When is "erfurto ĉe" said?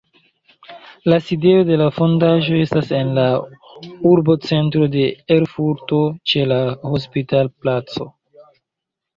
5.37-6.45